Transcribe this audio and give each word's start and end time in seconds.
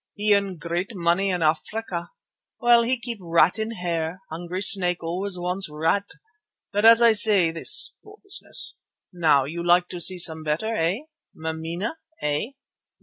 He 0.15 0.35
earn 0.35 0.57
great 0.57 0.95
money 0.95 1.29
in 1.29 1.43
Africa. 1.43 2.09
Well, 2.59 2.81
he 2.81 2.99
keep 2.99 3.19
rat 3.21 3.59
in 3.59 3.69
hair; 3.69 4.19
hungry 4.31 4.63
snake 4.63 5.03
always 5.03 5.37
want 5.37 5.65
rat. 5.69 6.05
But 6.73 6.85
as 6.85 7.03
I 7.03 7.11
say, 7.13 7.51
this 7.51 7.95
poor 8.03 8.17
business. 8.23 8.79
Now 9.13 9.43
you 9.43 9.63
like 9.63 9.89
to 9.89 10.01
see 10.01 10.17
some 10.17 10.41
better, 10.41 10.73
eh? 10.73 11.01
Mameena, 11.35 11.97
eh?" 12.19 12.53